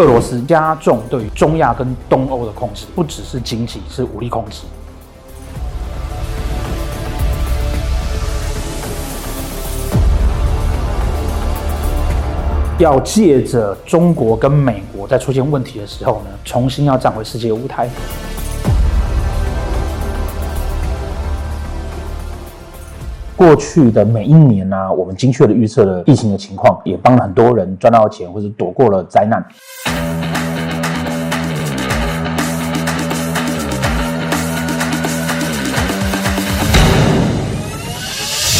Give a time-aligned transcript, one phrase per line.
[0.00, 4.62] 俄罗斯加重对中亚跟东欧的控制，不只是经济，是武力控制。
[12.78, 17.86] 要借着中国跟美国在出现问题的时候呢，重新要站回世界舞台。
[23.40, 29.42] 过去的每一年呢、我们精确的预测了疫情的情况，也帮了很多人赚到钱，或者躲过了灾难。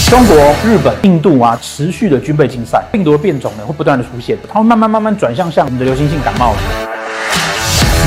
[0.09, 0.34] 中国、
[0.65, 6.55] 日本、印度啊，持续的军备竞赛，病毒的变种呢会不断的出现，它会慢慢慢慢转向像我们的流行性感冒。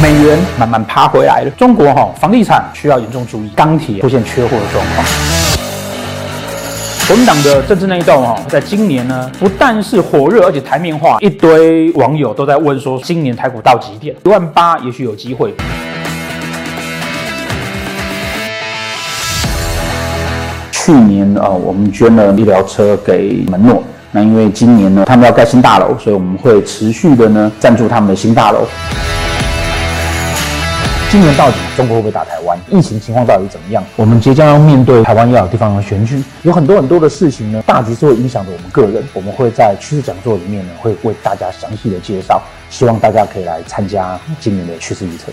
[0.02, 5.06] 美元慢慢爬回来了，中国哈、房地产需要严重注意，钢铁出现缺货的状况。
[7.06, 14.16] 国民党的政治内斗哈，在今年呢不但是火热，而且台面化，一堆网友都在问说，今年台股到几点？
[14.24, 15.54] 一万八也许有机会。
[20.72, 23.84] 去年啊，我们捐了医疗车给门诺。
[24.14, 28.66] 那因为今年呢，他们要盖新大楼，所以我们会持续的呢赞助他们的新大楼。
[31.14, 32.58] 今年到底中国会不会打台湾？
[32.72, 33.84] 疫情情况到底怎么样？
[33.96, 39.04] 我们即将要面对台湾要有地方的选举，有很多很多的事情呢，大局是会影响着我们个人。
[39.14, 42.42] 我们会在趋势讲座里面呢，会为大家详细的介绍，
[42.72, 45.32] 希望大家可以来参加今年的趋势预测。